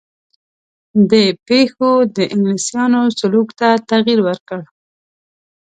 دې 1.09 1.25
پېښو 1.47 1.91
د 2.15 2.17
انګلیسیانو 2.33 3.01
سلوک 3.17 3.47
ته 3.59 3.67
تغییر 3.89 4.19
ورکړ. 4.23 4.61